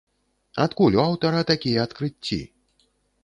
[0.63, 2.39] Адкуль у аўтара такія адкрыцці?